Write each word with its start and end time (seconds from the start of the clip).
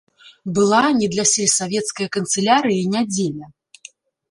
Была 0.55 0.79
не 1.01 1.09
для 1.15 1.25
сельсавецкае 1.33 2.09
канцылярыі 2.17 2.91
нядзеля. 2.97 3.45